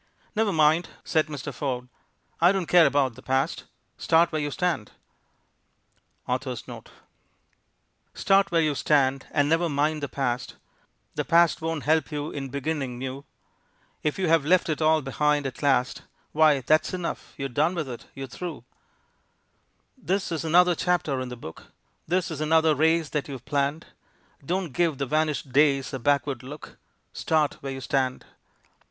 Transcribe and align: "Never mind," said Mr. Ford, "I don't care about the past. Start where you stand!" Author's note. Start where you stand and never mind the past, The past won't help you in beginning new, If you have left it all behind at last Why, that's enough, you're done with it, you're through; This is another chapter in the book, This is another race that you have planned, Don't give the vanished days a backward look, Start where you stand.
"Never 0.35 0.51
mind," 0.51 0.89
said 1.03 1.27
Mr. 1.27 1.53
Ford, 1.53 1.87
"I 2.39 2.51
don't 2.51 2.65
care 2.65 2.87
about 2.87 3.13
the 3.13 3.21
past. 3.21 3.65
Start 3.99 4.31
where 4.31 4.41
you 4.41 4.49
stand!" 4.49 4.93
Author's 6.27 6.67
note. 6.67 6.89
Start 8.15 8.49
where 8.49 8.63
you 8.63 8.73
stand 8.73 9.27
and 9.29 9.47
never 9.47 9.69
mind 9.69 10.01
the 10.01 10.09
past, 10.09 10.55
The 11.13 11.23
past 11.23 11.61
won't 11.61 11.83
help 11.83 12.11
you 12.11 12.31
in 12.31 12.49
beginning 12.49 12.97
new, 12.97 13.25
If 14.01 14.17
you 14.17 14.27
have 14.27 14.43
left 14.43 14.69
it 14.69 14.81
all 14.81 15.03
behind 15.03 15.45
at 15.45 15.61
last 15.61 16.01
Why, 16.31 16.61
that's 16.61 16.95
enough, 16.95 17.35
you're 17.37 17.47
done 17.47 17.75
with 17.75 17.87
it, 17.87 18.07
you're 18.15 18.25
through; 18.25 18.63
This 19.95 20.31
is 20.31 20.43
another 20.43 20.73
chapter 20.73 21.21
in 21.21 21.29
the 21.29 21.37
book, 21.37 21.65
This 22.07 22.31
is 22.31 22.41
another 22.41 22.73
race 22.73 23.09
that 23.09 23.27
you 23.27 23.33
have 23.35 23.45
planned, 23.45 23.85
Don't 24.43 24.73
give 24.73 24.97
the 24.97 25.05
vanished 25.05 25.51
days 25.51 25.93
a 25.93 25.99
backward 25.99 26.41
look, 26.41 26.77
Start 27.13 27.61
where 27.61 27.71
you 27.73 27.81
stand. 27.81 28.25